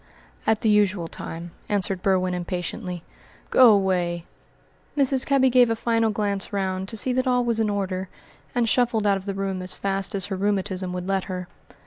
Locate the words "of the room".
9.17-9.61